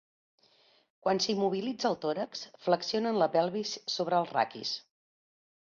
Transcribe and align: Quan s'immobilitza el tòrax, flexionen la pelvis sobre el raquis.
Quan 1.07 1.19
s'immobilitza 1.25 1.87
el 1.91 1.99
tòrax, 2.07 2.41
flexionen 2.65 3.21
la 3.25 3.31
pelvis 3.37 3.77
sobre 3.99 4.21
el 4.23 4.29
raquis. 4.33 4.77